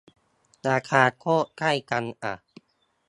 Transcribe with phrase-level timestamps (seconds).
[0.67, 2.33] ราคาโคตรใกล้กันอ่ะ